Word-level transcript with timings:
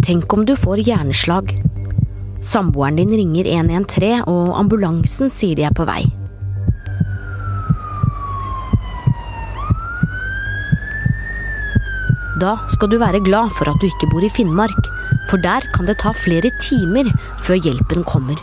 Tenk 0.00 0.32
om 0.32 0.46
du 0.48 0.54
får 0.56 0.80
hjerneslag. 0.86 1.52
Samboeren 2.40 2.96
din 2.96 3.10
ringer 3.12 3.44
113, 3.44 4.22
og 4.24 4.54
ambulansen 4.56 5.28
sier 5.28 5.58
de 5.58 5.66
er 5.68 5.74
på 5.76 5.84
vei. 5.84 6.00
Da 12.40 12.54
skal 12.72 12.88
du 12.88 12.96
være 12.96 13.20
glad 13.20 13.52
for 13.58 13.68
at 13.68 13.76
du 13.82 13.90
ikke 13.90 14.08
bor 14.08 14.24
i 14.24 14.32
Finnmark, 14.32 14.88
for 15.28 15.42
der 15.44 15.66
kan 15.74 15.84
det 15.90 15.98
ta 16.00 16.14
flere 16.16 16.48
timer 16.64 17.12
før 17.44 17.60
hjelpen 17.60 18.06
kommer. 18.08 18.40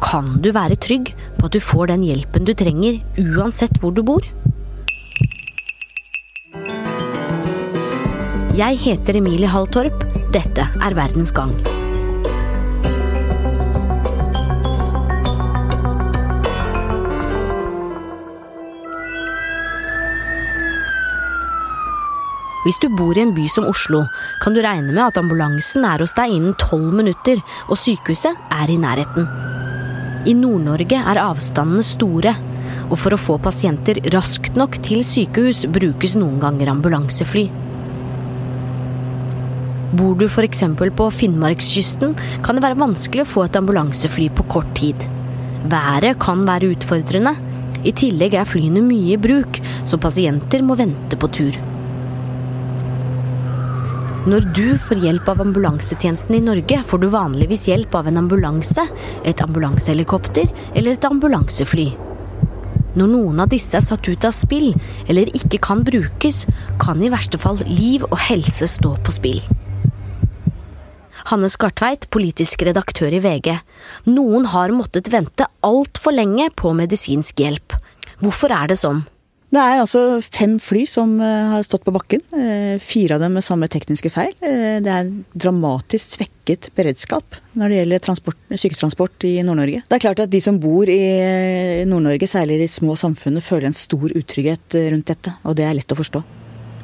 Kan 0.00 0.38
du 0.40 0.48
være 0.56 0.80
trygg 0.80 1.12
på 1.36 1.50
at 1.50 1.52
du 1.52 1.60
får 1.60 1.92
den 1.92 2.08
hjelpen 2.08 2.48
du 2.48 2.54
trenger, 2.56 3.02
uansett 3.20 3.76
hvor 3.82 3.92
du 3.92 4.00
bor? 4.06 4.24
Jeg 8.56 8.80
heter 8.80 9.20
Emilie 9.20 9.52
Halltorp. 9.52 10.05
Dette 10.34 10.64
er 10.82 10.94
Verdens 10.98 11.30
gang. 11.34 11.52
Hvis 22.66 22.80
du 22.82 22.88
bor 22.98 23.14
i 23.14 23.22
en 23.22 23.30
by 23.30 23.44
som 23.46 23.68
Oslo, 23.70 24.00
kan 24.42 24.56
du 24.56 24.58
regne 24.64 24.90
med 24.90 25.04
at 25.04 25.20
ambulansen 25.20 25.84
er 25.86 26.02
hos 26.02 26.16
deg 26.18 26.34
innen 26.34 26.56
tolv 26.58 26.90
minutter, 26.98 27.38
og 27.70 27.78
sykehuset 27.78 28.34
er 28.50 28.72
i 28.72 28.80
nærheten. 28.82 29.28
I 30.26 30.34
Nord-Norge 30.34 30.98
er 30.98 31.22
avstandene 31.22 31.86
store, 31.86 32.34
og 32.90 32.98
for 32.98 33.14
å 33.14 33.20
få 33.20 33.38
pasienter 33.42 34.02
raskt 34.10 34.58
nok 34.58 34.80
til 34.82 35.06
sykehus 35.06 35.62
brukes 35.70 36.18
noen 36.18 36.42
ganger 36.42 36.74
ambulansefly. 36.74 37.46
Bor 39.94 40.16
du 40.18 40.24
f.eks. 40.26 40.64
på 40.98 41.10
Finnmarkskysten, 41.14 42.16
kan 42.42 42.56
det 42.56 42.64
være 42.64 42.78
vanskelig 42.80 43.22
å 43.22 43.30
få 43.36 43.44
et 43.46 43.58
ambulansefly 43.58 44.26
på 44.34 44.46
kort 44.50 44.72
tid. 44.74 45.04
Været 45.70 46.18
kan 46.22 46.42
være 46.48 46.72
utfordrende. 46.74 47.36
I 47.86 47.92
tillegg 47.94 48.34
er 48.34 48.48
flyene 48.48 48.82
mye 48.82 49.14
i 49.14 49.20
bruk, 49.20 49.60
så 49.86 49.98
pasienter 50.02 50.64
må 50.66 50.74
vente 50.78 51.18
på 51.18 51.30
tur. 51.30 51.58
Når 54.26 54.48
du 54.58 54.74
får 54.82 55.04
hjelp 55.04 55.28
av 55.30 55.44
ambulansetjenesten 55.44 56.34
i 56.34 56.42
Norge, 56.42 56.80
får 56.82 56.98
du 56.98 57.06
vanligvis 57.12 57.68
hjelp 57.70 57.94
av 57.94 58.08
en 58.10 58.18
ambulanse, 58.24 58.82
et 59.22 59.42
ambulansehelikopter 59.44 60.50
eller 60.72 60.96
et 60.96 61.06
ambulansefly. 61.06 61.92
Når 62.96 63.12
noen 63.12 63.44
av 63.44 63.52
disse 63.52 63.78
er 63.78 63.86
satt 63.86 64.08
ut 64.08 64.26
av 64.26 64.34
spill, 64.34 64.72
eller 65.06 65.30
ikke 65.30 65.62
kan 65.62 65.86
brukes, 65.86 66.42
kan 66.82 66.98
i 66.98 67.12
verste 67.12 67.38
fall 67.38 67.62
liv 67.68 68.02
og 68.10 68.18
helse 68.26 68.66
stå 68.72 68.96
på 69.06 69.14
spill. 69.14 69.40
Hanne 71.32 71.50
Skartveit, 71.52 72.08
politisk 72.12 72.62
redaktør 72.68 73.14
i 73.14 73.20
VG. 73.24 73.52
Noen 74.12 74.48
har 74.52 74.74
måttet 74.76 75.10
vente 75.12 75.48
altfor 75.66 76.14
lenge 76.16 76.50
på 76.56 76.72
medisinsk 76.76 77.40
hjelp. 77.42 77.76
Hvorfor 78.22 78.54
er 78.54 78.72
det 78.72 78.80
sånn? 78.80 79.04
Det 79.46 79.62
er 79.62 79.78
altså 79.78 80.00
fem 80.20 80.56
fly 80.60 80.82
som 80.90 81.12
eh, 81.22 81.50
har 81.52 81.62
stått 81.64 81.84
på 81.86 81.94
bakken. 81.94 82.22
Eh, 82.34 82.82
fire 82.82 83.16
av 83.16 83.22
dem 83.22 83.36
med 83.38 83.46
samme 83.46 83.68
tekniske 83.70 84.10
feil. 84.10 84.34
Eh, 84.42 84.78
det 84.84 84.90
er 84.92 85.12
dramatisk 85.38 86.16
svekket 86.18 86.72
beredskap 86.76 87.38
når 87.56 87.70
det 87.70 87.78
gjelder 87.78 88.02
transport, 88.08 88.40
syketransport 88.50 89.28
i 89.28 89.36
Nord-Norge. 89.46 89.84
Det 89.86 89.96
er 89.96 90.02
klart 90.02 90.24
at 90.26 90.32
de 90.32 90.42
som 90.42 90.58
bor 90.60 90.90
i 90.90 90.98
Nord-Norge, 91.88 92.28
særlig 92.28 92.58
i 92.58 92.64
de 92.66 92.72
små 92.72 92.98
samfunnene, 92.98 93.44
føler 93.44 93.70
en 93.70 93.78
stor 93.78 94.10
utrygghet 94.10 94.76
rundt 94.90 95.14
dette. 95.14 95.36
Og 95.46 95.56
det 95.56 95.68
er 95.68 95.78
lett 95.78 95.94
å 95.94 96.00
forstå. 96.02 96.24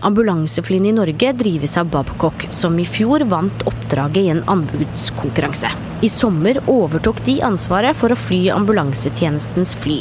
Ambulanseflyene 0.03 0.89
i 0.91 0.95
Norge 0.97 1.31
drives 1.39 1.77
av 1.79 1.91
Babcock, 1.93 2.49
som 2.51 2.75
i 2.79 2.87
fjor 2.87 3.23
vant 3.31 3.63
oppdraget 3.71 4.25
i 4.25 4.33
en 4.33 4.43
anbudskonkurranse. 4.51 5.71
I 6.03 6.11
sommer 6.11 6.59
overtok 6.67 7.23
de 7.29 7.37
ansvaret 7.47 7.95
for 7.95 8.11
å 8.11 8.19
fly 8.19 8.49
ambulansetjenestens 8.51 9.77
fly. 9.79 10.01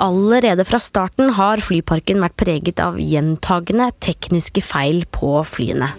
Allerede 0.00 0.64
fra 0.68 0.80
starten 0.80 1.32
har 1.36 1.64
flyparken 1.64 2.20
vært 2.20 2.36
preget 2.40 2.84
av 2.84 3.00
gjentagende 3.00 3.90
tekniske 4.04 4.64
feil 4.64 5.06
på 5.12 5.32
flyene. 5.48 5.90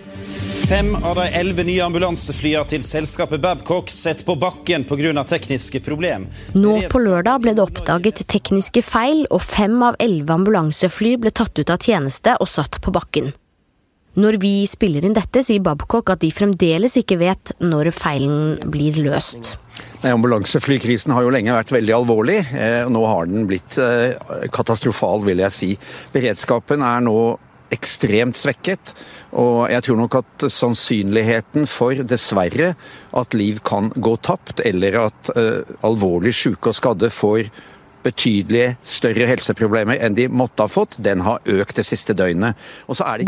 Fem 0.72 0.94
av 1.04 1.18
de 1.20 1.26
elleve 1.36 1.66
nye 1.68 1.82
ambulanseflyene 1.84 2.64
til 2.72 2.84
selskapet 2.88 3.42
Babcock 3.44 3.90
sett 3.92 4.22
på 4.24 4.38
bakken 4.40 4.86
pga. 4.88 5.24
tekniske 5.28 5.82
problem. 5.84 6.30
Nå 6.56 6.78
på 6.88 7.02
lørdag 7.04 7.42
ble 7.44 7.54
det 7.58 7.66
oppdaget 7.66 8.22
tekniske 8.32 8.80
feil, 8.80 9.26
og 9.36 9.44
fem 9.44 9.76
av 9.84 9.98
elleve 10.00 10.32
ambulansefly 10.32 11.18
ble 11.20 11.36
tatt 11.36 11.60
ut 11.60 11.74
av 11.76 11.84
tjeneste 11.84 12.38
og 12.40 12.48
satt 12.48 12.80
på 12.80 12.96
bakken. 12.96 13.34
Når 14.16 14.40
vi 14.40 14.54
spiller 14.64 15.04
inn 15.04 15.20
dette, 15.20 15.44
sier 15.44 15.60
Babcock 15.60 16.16
at 16.16 16.24
de 16.24 16.32
fremdeles 16.32 16.96
ikke 17.04 17.20
vet 17.20 17.52
når 17.60 17.92
feilen 17.92 18.56
blir 18.72 18.96
løst. 19.04 19.58
Nei, 20.06 20.16
Ambulanseflykrisen 20.16 21.12
har 21.12 21.28
jo 21.28 21.36
lenge 21.36 21.52
vært 21.52 21.76
veldig 21.76 22.00
alvorlig. 22.00 22.40
Eh, 22.56 22.88
nå 22.88 23.06
har 23.12 23.28
den 23.28 23.44
blitt 23.52 23.76
eh, 23.76 24.16
katastrofal, 24.56 25.28
vil 25.28 25.44
jeg 25.44 25.52
si. 25.52 25.74
Beredskapen 26.16 26.80
er 26.80 27.04
nå 27.04 27.18
ekstremt 27.72 28.40
svekket. 28.40 28.94
Og 29.32 29.68
jeg 29.72 29.88
tror 29.88 30.00
nok 30.02 30.20
at 30.22 30.48
sannsynligheten 30.52 31.68
for, 31.70 32.04
dessverre, 32.08 32.74
at 33.18 33.38
liv 33.38 33.62
kan 33.68 33.92
gå 33.96 34.16
tapt, 34.24 34.64
eller 34.66 35.06
at 35.08 35.36
uh, 35.38 35.78
alvorlig 35.88 36.36
syke 36.36 36.72
og 36.72 36.78
skadde 36.78 37.12
får 37.14 37.52
betydelige 38.02 38.76
større 38.86 39.28
helseproblemer 39.30 40.00
enn 40.02 40.16
de 40.18 40.28
måtte 40.32 40.66
ha 40.66 40.72
fått, 40.72 40.98
den 41.06 41.24
har 41.26 41.42
økt 41.50 41.78
det 41.78 41.86
siste 41.88 42.16
døgnet. 42.18 42.58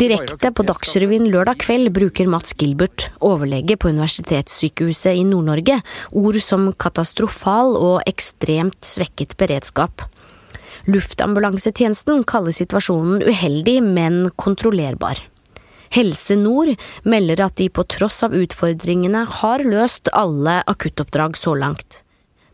Direkte 0.00 0.50
på 0.54 0.66
Dagsrevyen 0.66 1.28
lørdag 1.30 1.60
kveld 1.64 1.92
bruker 1.94 2.30
Mats 2.30 2.56
Gilbert, 2.58 3.08
overlege 3.24 3.78
på 3.78 3.92
Universitetssykehuset 3.94 5.20
i 5.20 5.26
Nord-Norge, 5.28 5.80
ord 6.10 6.40
som 6.42 6.72
katastrofal 6.72 7.76
og 7.78 8.02
ekstremt 8.10 8.80
svekket 8.86 9.38
beredskap. 9.40 10.08
Luftambulansetjenesten 10.84 12.24
kaller 12.28 12.52
situasjonen 12.52 13.22
uheldig, 13.24 13.78
men 13.82 14.26
kontrollerbar. 14.36 15.22
Helse 15.94 16.36
Nord 16.36 16.74
melder 17.06 17.44
at 17.46 17.56
de 17.60 17.68
på 17.70 17.84
tross 17.88 18.24
av 18.26 18.34
utfordringene 18.34 19.22
har 19.40 19.64
løst 19.64 20.10
alle 20.12 20.58
akuttoppdrag 20.70 21.38
så 21.38 21.54
langt. 21.56 22.02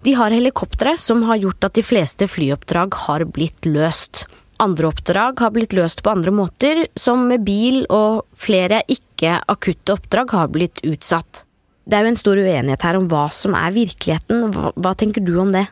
De 0.05 0.15
har 0.17 0.33
helikoptre 0.33 0.95
som 1.01 1.25
har 1.29 1.41
gjort 1.41 1.67
at 1.67 1.77
de 1.77 1.85
fleste 1.85 2.29
flyoppdrag 2.29 2.95
har 3.07 3.25
blitt 3.29 3.67
løst. 3.69 4.25
Andre 4.61 4.91
oppdrag 4.93 5.41
har 5.41 5.53
blitt 5.57 5.75
løst 5.77 6.03
på 6.05 6.13
andre 6.13 6.33
måter, 6.33 6.87
som 6.97 7.27
med 7.29 7.45
bil, 7.45 7.83
og 7.89 8.27
flere 8.37 8.83
ikke-akutte 8.93 9.97
oppdrag 9.97 10.33
har 10.37 10.53
blitt 10.53 10.83
utsatt. 10.85 11.45
Det 11.85 11.97
er 11.97 12.05
jo 12.05 12.13
en 12.13 12.21
stor 12.21 12.39
uenighet 12.39 12.85
her 12.85 12.97
om 13.01 13.09
hva 13.11 13.27
som 13.33 13.57
er 13.57 13.73
virkeligheten. 13.75 14.51
Hva, 14.55 14.73
hva 14.77 14.93
tenker 14.97 15.25
du 15.25 15.33
om 15.41 15.53
det? 15.53 15.67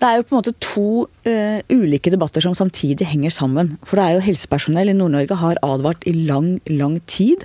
Det 0.00 0.08
er 0.08 0.16
jo 0.16 0.24
på 0.24 0.32
en 0.32 0.38
måte 0.40 0.56
to 0.64 0.84
uh, 1.28 1.58
ulike 1.68 2.12
debatter 2.12 2.40
som 2.40 2.54
samtidig 2.56 3.04
henger 3.10 3.34
sammen. 3.36 3.74
For 3.84 4.00
det 4.00 4.04
er 4.06 4.14
jo 4.16 4.22
helsepersonell 4.24 4.88
i 4.88 4.96
Nord-Norge 4.96 5.36
har 5.42 5.60
advart 5.66 6.06
i 6.08 6.14
lang, 6.16 6.54
lang 6.72 6.96
tid 7.04 7.44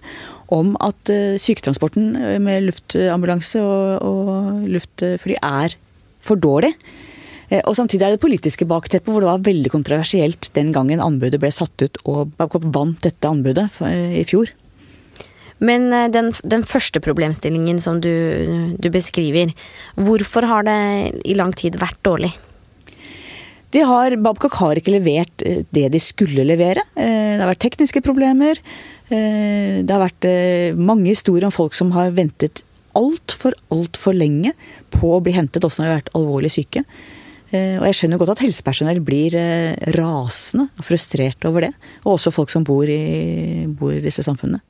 om 0.55 0.77
at 0.79 1.11
uh, 1.11 1.35
syketransporten 1.41 2.13
med 2.45 2.69
luftambulanse 2.69 3.59
og, 3.59 4.07
og 4.07 4.69
luftfly 4.71 5.35
er 5.41 5.75
for 6.23 6.39
dårlig. 6.39 6.71
Eh, 7.49 7.61
og 7.63 7.75
Samtidig 7.77 8.07
er 8.07 8.15
det 8.15 8.23
politiske 8.23 8.67
bakteppet, 8.69 9.11
hvor 9.11 9.21
det 9.21 9.29
var 9.29 9.45
veldig 9.45 9.71
kontroversielt 9.73 10.49
den 10.57 10.71
gangen 10.75 11.03
anbudet 11.03 11.41
ble 11.41 11.51
satt 11.53 11.85
ut 11.85 11.99
og 12.09 12.33
vant 12.73 13.01
dette 13.05 13.29
anbudet 13.29 13.67
eh, 13.85 14.21
i 14.21 14.25
fjor. 14.27 14.51
Men 15.63 15.87
eh, 15.93 16.09
den, 16.13 16.31
den 16.43 16.65
første 16.67 17.01
problemstillingen 17.03 17.79
som 17.83 18.01
du, 18.03 18.11
du, 18.79 18.89
beskriver, 18.93 19.53
hvorfor 19.95 20.47
har 20.49 20.67
det 20.67 20.79
i 21.23 21.37
lang 21.37 21.53
tid 21.55 21.79
vært 21.81 22.01
dårlig? 22.07 22.33
De 23.75 23.81
har, 23.83 24.15
Babcock 24.23 24.55
har 24.61 24.79
ikke 24.79 24.93
levert 24.93 25.41
det 25.75 25.87
de 25.91 25.99
skulle 25.99 26.45
levere. 26.47 26.85
Det 26.95 27.41
har 27.41 27.49
vært 27.49 27.65
tekniske 27.65 27.99
problemer. 28.05 28.61
Det 29.09 29.91
har 29.91 29.99
vært 29.99 30.27
mange 30.79 31.09
historier 31.09 31.43
om 31.43 31.51
folk 31.51 31.75
som 31.75 31.91
har 31.91 32.13
ventet 32.15 32.61
altfor, 32.95 33.55
altfor 33.73 34.15
lenge 34.15 34.53
på 34.93 35.11
å 35.15 35.21
bli 35.23 35.35
hentet, 35.35 35.65
også 35.65 35.81
når 35.81 35.87
de 35.87 35.91
har 35.91 35.99
vært 35.99 36.15
alvorlig 36.17 36.53
syke. 36.55 36.85
Eh, 37.51 37.75
og 37.77 37.85
jeg 37.89 37.97
skjønner 37.99 38.21
godt 38.21 38.35
at 38.35 38.45
helsepersonell 38.45 39.01
blir 39.05 39.35
eh, 39.37 39.75
rasende 39.95 40.69
og 40.79 40.87
frustrert 40.87 41.45
over 41.47 41.67
det. 41.67 41.73
Og 42.03 42.15
også 42.15 42.33
folk 42.35 42.53
som 42.53 42.65
bor 42.67 42.89
i, 42.89 43.65
bor 43.69 43.93
i 43.95 44.03
disse 44.03 44.25
samfunnene. 44.25 44.63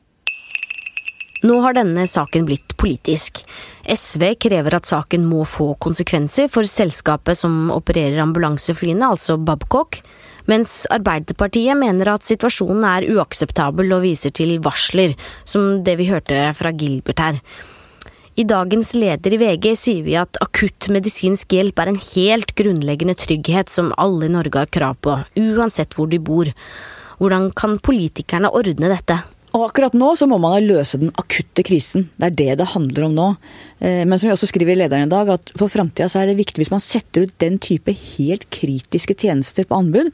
Nå 1.46 1.60
har 1.62 1.76
denne 1.78 2.08
saken 2.10 2.46
blitt 2.48 2.74
politisk. 2.80 3.44
SV 3.86 4.24
krever 4.42 4.80
at 4.80 4.88
saken 4.90 5.28
må 5.30 5.44
få 5.46 5.76
konsekvenser 5.84 6.48
for 6.50 6.66
selskapet 6.66 7.38
som 7.38 7.68
opererer 7.76 8.24
ambulanseflyene, 8.24 9.06
altså 9.06 9.36
Babcock, 9.38 10.00
mens 10.50 10.88
Arbeiderpartiet 10.94 11.78
mener 11.78 12.16
at 12.16 12.26
situasjonen 12.26 12.88
er 12.90 13.06
uakseptabel 13.14 13.94
og 13.94 14.02
viser 14.08 14.34
til 14.34 14.56
varsler, 14.66 15.14
som 15.46 15.84
det 15.86 16.00
vi 16.02 16.10
hørte 16.10 16.48
fra 16.58 16.74
Gilbert 16.74 17.22
her. 17.22 17.38
I 18.36 18.48
dagens 18.50 18.96
leder 18.98 19.38
i 19.38 19.40
VG 19.40 19.70
sier 19.80 20.02
vi 20.08 20.18
at 20.20 20.42
akutt 20.42 20.90
medisinsk 20.92 21.54
hjelp 21.54 21.78
er 21.80 21.94
en 21.94 22.02
helt 22.08 22.56
grunnleggende 22.58 23.16
trygghet 23.22 23.70
som 23.72 23.94
alle 24.02 24.26
i 24.26 24.34
Norge 24.34 24.66
har 24.66 24.74
krav 24.74 24.98
på, 24.98 25.22
uansett 25.38 25.94
hvor 25.94 26.10
de 26.10 26.20
bor. 26.20 26.50
Hvordan 27.22 27.52
kan 27.56 27.78
politikerne 27.86 28.50
ordne 28.50 28.90
dette? 28.92 29.22
Og 29.56 29.70
akkurat 29.70 29.94
nå 29.96 30.10
så 30.20 30.28
må 30.28 30.36
man 30.44 30.58
løse 30.68 31.00
den 31.00 31.14
akutte 31.16 31.64
krisen. 31.64 32.10
Det 32.20 32.28
er 32.28 32.40
det 32.40 32.56
det 32.60 32.72
handler 32.74 33.08
om 33.08 33.14
nå. 33.16 33.28
Eh, 33.80 34.04
men 34.04 34.20
som 34.20 34.28
vi 34.28 34.34
også 34.36 34.50
skriver 34.52 34.74
i 34.74 34.82
lederen 34.82 35.08
i 35.08 35.14
dag, 35.14 35.32
at 35.32 35.54
for 35.56 35.72
framtida 35.72 36.10
så 36.12 36.22
er 36.22 36.32
det 36.32 36.42
viktig 36.42 36.60
hvis 36.60 36.74
man 36.74 36.84
setter 36.84 37.24
ut 37.24 37.38
den 37.40 37.56
type 37.64 37.94
helt 37.96 38.50
kritiske 38.52 39.16
tjenester 39.24 39.68
på 39.70 39.80
anbud, 39.80 40.12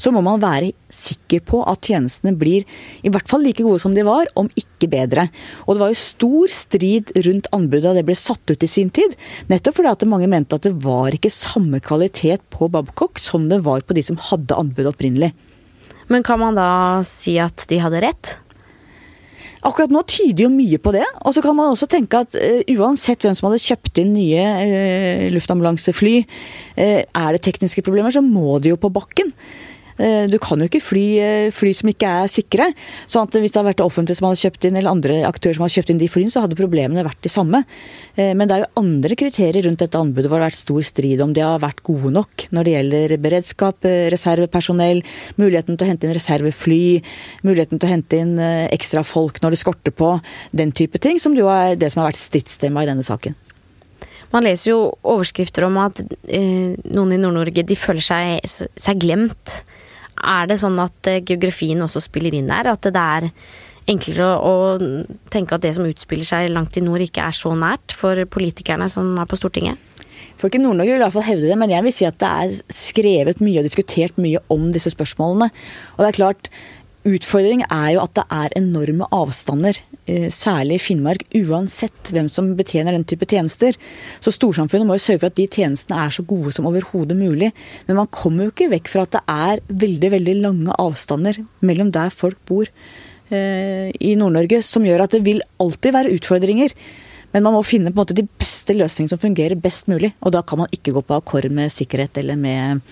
så 0.00 0.10
må 0.10 0.22
man 0.24 0.42
være 0.42 0.72
sikker 0.90 1.44
på 1.46 1.60
at 1.70 1.86
tjenestene 1.86 2.32
blir 2.40 2.64
i 3.06 3.12
hvert 3.12 3.30
fall 3.30 3.44
like 3.44 3.62
gode 3.62 3.82
som 3.82 3.94
de 3.94 4.02
var, 4.06 4.26
om 4.34 4.50
ikke 4.58 4.88
bedre. 4.90 5.28
Og 5.68 5.76
det 5.76 5.84
var 5.84 5.92
jo 5.92 6.00
stor 6.02 6.56
strid 6.56 7.14
rundt 7.28 7.50
anbudet 7.54 7.84
da 7.86 7.94
det 8.00 8.06
ble 8.08 8.18
satt 8.18 8.42
ut 8.50 8.66
i 8.66 8.70
sin 8.70 8.90
tid. 8.90 9.14
Nettopp 9.52 9.78
fordi 9.78 9.92
at 9.92 10.06
mange 10.10 10.30
mente 10.32 10.58
at 10.58 10.66
det 10.66 10.74
var 10.82 11.14
ikke 11.14 11.30
samme 11.30 11.78
kvalitet 11.84 12.42
på 12.50 12.72
Babcock 12.72 13.22
som 13.22 13.46
det 13.52 13.62
var 13.68 13.86
på 13.86 13.94
de 13.94 14.08
som 14.08 14.18
hadde 14.30 14.58
anbud 14.58 14.90
opprinnelig. 14.90 15.30
Men 16.10 16.24
kan 16.26 16.40
man 16.42 16.56
da 16.58 16.70
si 17.06 17.36
at 17.38 17.68
de 17.70 17.78
hadde 17.78 18.00
rett? 18.02 18.38
Akkurat 19.66 19.92
nå 19.92 20.00
tyder 20.08 20.46
jo 20.46 20.50
mye 20.52 20.78
på 20.80 20.92
det. 20.96 21.04
Og 21.26 21.34
så 21.36 21.42
kan 21.44 21.56
man 21.56 21.72
også 21.74 21.88
tenke 21.90 22.22
at 22.24 22.36
uh, 22.36 22.60
uansett 22.78 23.20
hvem 23.24 23.36
som 23.36 23.50
hadde 23.50 23.62
kjøpt 23.64 24.00
inn 24.00 24.14
nye 24.16 24.44
uh, 24.44 25.26
luftambulansefly, 25.34 26.14
uh, 26.78 27.00
er 27.04 27.34
det 27.36 27.42
tekniske 27.44 27.84
problemer, 27.84 28.14
så 28.14 28.24
må 28.24 28.58
de 28.62 28.72
jo 28.72 28.80
på 28.80 28.92
bakken. 28.94 29.34
Eh, 30.00 30.26
du 30.30 30.38
kan 30.42 30.60
jo 30.60 30.68
ikke 30.68 30.80
fly 30.82 31.04
eh, 31.20 31.48
fly 31.52 31.72
som 31.76 31.90
ikke 31.92 32.12
er 32.22 32.30
sikre. 32.32 32.70
Så 33.10 33.22
at 33.22 33.36
hvis 33.36 33.52
det 33.52 33.60
hadde 33.60 33.70
vært 33.70 33.80
det 33.82 33.86
offentlige 33.86 34.20
som 34.20 34.30
hadde 34.30 34.40
kjøpt 34.40 34.66
inn, 34.68 34.78
eller 34.80 34.94
andre 34.94 35.18
aktører 35.28 35.58
som 35.58 35.66
hadde 35.66 35.76
kjøpt 35.76 35.92
inn 35.92 36.00
de 36.00 36.08
flyene, 36.10 36.32
så 36.32 36.44
hadde 36.44 36.58
problemene 36.58 37.04
vært 37.06 37.20
de 37.26 37.32
samme. 37.32 37.62
Eh, 38.16 38.32
men 38.32 38.48
det 38.48 38.56
er 38.56 38.64
jo 38.64 38.82
andre 38.82 39.18
kriterier 39.20 39.68
rundt 39.68 39.84
dette 39.84 40.00
anbudet 40.00 40.30
hvor 40.30 40.40
det 40.40 40.46
har 40.46 40.52
vært 40.54 40.62
stor 40.62 40.88
strid 40.88 41.24
om 41.24 41.34
de 41.36 41.44
har 41.44 41.60
vært 41.62 41.84
gode 41.86 42.14
nok 42.16 42.46
når 42.54 42.66
det 42.66 42.74
gjelder 42.76 43.16
beredskap, 43.20 43.90
reservepersonell, 44.14 45.04
muligheten 45.40 45.76
til 45.76 45.86
å 45.86 45.90
hente 45.90 46.08
inn 46.08 46.16
reservefly, 46.16 46.82
muligheten 47.46 47.80
til 47.80 47.88
å 47.88 47.92
hente 47.92 48.22
inn 48.24 48.34
ekstra 48.40 49.04
folk 49.06 49.40
når 49.42 49.54
det 49.54 49.60
skorter 49.60 49.94
på, 49.94 50.16
den 50.56 50.72
type 50.76 51.00
ting, 51.02 51.20
som 51.22 51.36
jo 51.36 51.50
er 51.52 51.76
det 51.78 51.92
som 51.92 52.02
har 52.02 52.10
vært 52.10 52.22
stridstema 52.22 52.84
i 52.84 52.90
denne 52.90 53.06
saken. 53.06 53.36
Man 54.30 54.46
leser 54.46 54.70
jo 54.70 54.78
overskrifter 55.02 55.66
om 55.66 55.78
at 55.82 55.98
eh, 56.30 56.76
noen 56.94 57.16
i 57.16 57.18
Nord-Norge 57.18 57.64
de 57.66 57.78
føler 57.78 58.04
seg, 58.04 58.46
seg 58.78 59.00
glemt. 59.02 59.60
Er 60.20 60.48
det 60.50 60.60
sånn 60.62 60.78
at 60.82 61.10
eh, 61.10 61.22
geografien 61.24 61.80
også 61.84 62.02
spiller 62.04 62.36
inn 62.36 62.50
der? 62.50 62.72
At 62.72 62.86
det 62.86 63.00
er 63.00 63.30
enklere 63.90 64.26
å, 64.36 64.54
å 64.76 65.28
tenke 65.32 65.56
at 65.56 65.64
det 65.64 65.74
som 65.76 65.88
utspiller 65.88 66.26
seg 66.26 66.50
langt 66.52 66.76
i 66.78 66.84
nord, 66.84 67.02
ikke 67.04 67.24
er 67.26 67.36
så 67.36 67.54
nært 67.58 67.94
for 67.96 68.18
politikerne 68.30 68.90
som 68.92 69.14
er 69.18 69.30
på 69.30 69.38
Stortinget? 69.40 69.80
Folk 70.40 70.56
i 70.56 70.60
Nord-Norge 70.60 70.94
vil 70.94 71.02
i 71.02 71.04
hvert 71.04 71.12
fall 71.12 71.26
hevde 71.26 71.48
det, 71.50 71.56
men 71.60 71.72
jeg 71.72 71.84
vil 71.84 71.92
si 71.92 72.06
at 72.08 72.16
det 72.20 72.28
er 72.28 72.60
skrevet 72.72 73.42
mye 73.44 73.60
og 73.60 73.66
diskutert 73.66 74.20
mye 74.20 74.40
om 74.52 74.70
disse 74.72 74.92
spørsmålene. 74.94 75.50
Og 75.96 76.00
det 76.00 76.08
er 76.08 76.16
klart, 76.16 76.48
Utfordring 77.08 77.62
er 77.64 77.94
jo 77.94 78.02
at 78.02 78.12
det 78.18 78.26
er 78.28 78.54
enorme 78.58 79.06
avstander, 79.16 79.78
eh, 80.04 80.28
særlig 80.28 80.76
i 80.76 80.82
Finnmark, 80.84 81.22
uansett 81.32 82.10
hvem 82.12 82.28
som 82.28 82.50
betjener 82.58 82.92
den 82.92 83.06
type 83.08 83.24
tjenester. 83.24 83.72
Så 84.20 84.34
storsamfunnet 84.36 84.84
må 84.84 84.98
jo 84.98 85.04
sørge 85.06 85.22
for 85.22 85.32
at 85.32 85.38
de 85.38 85.46
tjenestene 85.48 85.96
er 85.96 86.10
så 86.12 86.20
gode 86.22 86.52
som 86.52 86.66
overhodet 86.68 87.16
mulig. 87.16 87.52
Men 87.88 87.96
man 87.96 88.10
kommer 88.12 88.44
jo 88.44 88.52
ikke 88.52 88.68
vekk 88.68 88.90
fra 88.92 89.04
at 89.06 89.16
det 89.16 89.22
er 89.26 89.62
veldig, 89.72 90.10
veldig 90.12 90.34
lange 90.42 90.74
avstander 90.76 91.38
mellom 91.64 91.90
der 91.90 92.10
folk 92.12 92.36
bor 92.44 92.68
eh, 92.68 93.88
i 93.96 94.12
Nord-Norge, 94.20 94.60
som 94.62 94.84
gjør 94.84 95.06
at 95.06 95.16
det 95.16 95.24
vil 95.24 95.40
alltid 95.58 95.96
være 95.96 96.12
utfordringer. 96.18 96.74
Men 97.32 97.46
man 97.46 97.54
må 97.54 97.62
finne 97.64 97.88
på 97.88 97.96
en 97.96 98.02
måte 98.02 98.18
de 98.18 98.26
beste 98.26 98.76
løsningene 98.76 99.14
som 99.14 99.22
fungerer 99.22 99.56
best 99.56 99.88
mulig. 99.88 100.12
Og 100.20 100.34
da 100.36 100.42
kan 100.44 100.60
man 100.60 100.68
ikke 100.68 100.92
gå 100.92 101.00
på 101.00 101.16
akkord 101.16 101.48
med 101.48 101.72
sikkerhet 101.72 102.20
eller 102.20 102.36
med 102.36 102.84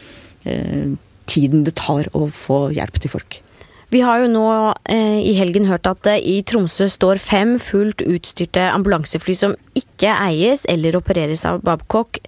eh, 0.49 0.96
tiden 1.28 1.66
det 1.69 1.76
tar 1.76 2.08
å 2.16 2.25
få 2.32 2.70
hjelp 2.72 3.02
til 3.02 3.12
folk. 3.19 3.43
Vi 3.88 4.02
har 4.05 4.20
jo 4.20 4.29
nå 4.29 4.44
eh, 4.93 5.20
i 5.25 5.32
helgen 5.38 5.64
hørt 5.64 5.88
at 5.88 6.02
det 6.05 6.19
i 6.29 6.43
Tromsø 6.44 6.90
står 6.93 7.20
fem 7.25 7.55
fullt 7.62 8.05
utstyrte 8.05 8.67
ambulansefly 8.69 9.37
som 9.37 9.56
ikke 9.79 10.12
eies 10.12 10.67
eller 10.69 10.99
opereres 10.99 11.46
av 11.49 11.62
Babcock. 11.64 12.20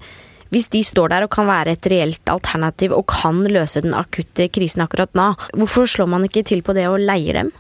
Hvis 0.51 0.71
de 0.73 0.81
står 0.83 1.13
der 1.13 1.27
og 1.27 1.35
kan 1.35 1.51
være 1.51 1.77
et 1.77 1.91
reelt 1.93 2.33
alternativ 2.33 2.97
og 2.97 3.05
kan 3.13 3.45
løse 3.45 3.85
den 3.85 3.93
akutte 3.95 4.49
krisen 4.49 4.87
akkurat 4.87 5.13
nå, 5.15 5.35
hvorfor 5.53 5.85
slår 5.87 6.09
man 6.11 6.25
ikke 6.27 6.47
til 6.49 6.65
på 6.65 6.75
det 6.75 6.89
og 6.89 7.03
leier 7.05 7.43
dem? 7.43 7.53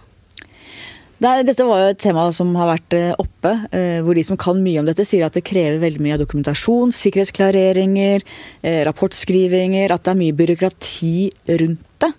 Dette 1.20 1.67
var 1.69 1.82
jo 1.82 1.93
et 1.93 2.00
tema 2.00 2.23
som 2.32 2.55
har 2.56 2.70
vært 2.73 2.94
eh, 2.97 3.11
oppe, 3.20 3.50
eh, 3.76 3.99
hvor 4.00 4.17
de 4.17 4.25
som 4.25 4.38
kan 4.41 4.62
mye 4.64 4.81
om 4.81 4.87
dette, 4.88 5.05
sier 5.05 5.26
at 5.26 5.37
det 5.37 5.44
krever 5.44 5.76
veldig 5.82 6.00
mye 6.00 6.17
dokumentasjon, 6.23 6.94
sikkerhetsklareringer, 6.97 8.25
eh, 8.64 8.81
rapportskrivinger, 8.88 9.93
at 9.93 10.06
det 10.06 10.14
er 10.14 10.23
mye 10.23 10.38
byråkrati 10.38 11.17
rundt 11.61 11.85
det. 12.00 12.17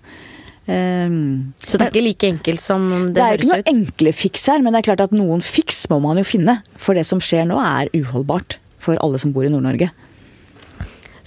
Um, 0.71 1.51
så 1.65 1.75
det 1.75 1.87
er 1.87 1.91
ikke 1.91 2.05
like 2.05 2.27
enkelt 2.29 2.61
som 2.63 2.83
det, 2.87 2.95
høres 2.95 3.09
ut? 3.09 3.15
Det 3.17 3.23
er 3.25 3.39
ikke 3.41 3.49
noen 3.49 3.71
enkle 3.73 4.13
fiks 4.15 4.45
her, 4.51 4.61
men 4.63 4.71
det 4.71 4.81
er 4.81 4.87
klart 4.91 5.03
at 5.07 5.15
noen 5.15 5.43
fiks 5.43 5.83
må 5.91 5.99
man 6.03 6.21
jo 6.21 6.27
finne. 6.27 6.59
For 6.79 6.97
det 6.97 7.03
som 7.09 7.19
skjer 7.23 7.49
nå 7.49 7.57
er 7.59 7.91
uholdbart 7.97 8.59
for 8.81 8.99
alle 9.03 9.19
som 9.21 9.33
bor 9.35 9.45
i 9.45 9.51
Nord-Norge. 9.51 9.91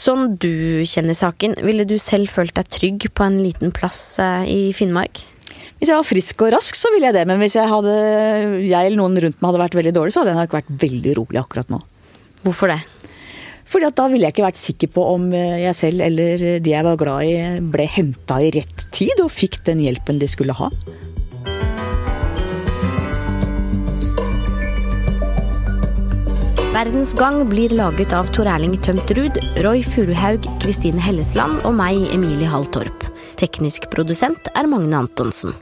Sånn 0.00 0.34
du 0.42 0.82
kjenner 0.88 1.14
saken, 1.14 1.54
ville 1.62 1.86
du 1.86 1.96
selv 2.02 2.32
følt 2.32 2.54
deg 2.56 2.70
trygg 2.72 3.06
på 3.14 3.26
en 3.26 3.38
liten 3.44 3.74
plass 3.74 4.16
eh, 4.22 4.48
i 4.50 4.60
Finnmark? 4.74 5.22
Hvis 5.78 5.90
jeg 5.90 5.98
var 5.98 6.06
frisk 6.08 6.42
og 6.46 6.54
rask, 6.56 6.78
så 6.78 6.90
ville 6.94 7.10
jeg 7.10 7.18
det. 7.18 7.26
Men 7.30 7.38
hvis 7.42 7.54
jeg, 7.58 7.70
hadde, 7.70 7.94
jeg 8.64 8.80
eller 8.80 8.98
noen 8.98 9.20
rundt 9.22 9.38
meg 9.38 9.50
hadde 9.50 9.62
vært 9.62 9.78
veldig 9.78 9.94
dårlig, 9.94 10.14
så 10.14 10.22
hadde 10.22 10.34
jeg 10.34 10.40
nok 10.40 10.56
vært 10.58 10.74
veldig 10.82 11.14
urolig 11.14 11.42
akkurat 11.42 11.70
nå. 11.70 11.80
Hvorfor 12.44 12.72
det? 12.72 12.80
Fordi 13.70 13.88
at 13.88 13.96
da 13.96 14.08
ville 14.10 14.26
jeg 14.26 14.34
ikke 14.34 14.44
vært 14.44 14.60
sikker 14.60 14.90
på 14.96 15.04
om 15.14 15.30
eh, 15.36 15.60
jeg 15.64 15.78
selv 15.78 16.04
eller 16.04 16.42
de 16.62 16.74
jeg 16.74 16.86
var 16.86 16.98
glad 17.00 17.28
i, 17.28 17.36
ble 17.74 17.86
henta 17.90 18.40
i 18.42 18.50
rett 18.54 18.73
tid 18.94 19.20
og 19.24 19.32
fikk 19.34 19.60
den 19.66 19.82
hjelpen 19.82 20.20
de 20.22 20.30
skulle 20.30 20.54
ha. 20.56 20.70
Verdens 26.74 27.12
gang 27.14 27.44
blir 27.46 27.70
laget 27.70 28.10
av 28.16 28.32
Tor 28.34 28.48
Erling 28.50 28.74
Tømterud, 28.82 29.38
Roy 29.62 29.84
Furuhaug, 29.86 30.48
Kristine 30.62 30.98
Hellesland 30.98 31.62
og 31.62 31.76
meg, 31.78 32.00
Emilie 32.14 32.50
Hall 32.50 32.66
Torp. 32.74 33.06
Teknisk 33.38 33.86
produsent 33.94 34.50
er 34.58 34.66
Magne 34.66 35.04
Antonsen. 35.04 35.54